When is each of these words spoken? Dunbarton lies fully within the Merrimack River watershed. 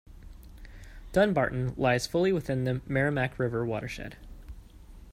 Dunbarton 1.11 1.75
lies 1.77 2.07
fully 2.07 2.31
within 2.33 2.63
the 2.63 2.81
Merrimack 2.87 3.37
River 3.37 3.63
watershed. 3.63 4.17